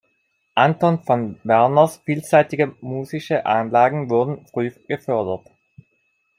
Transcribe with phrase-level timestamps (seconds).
[0.55, 5.47] Anton von Werners vielseitige musische Anlagen wurden früh gefördert.